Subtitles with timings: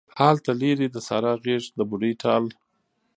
[0.19, 2.43] هلته لیرې د سارا غیږ د بوډۍ ټال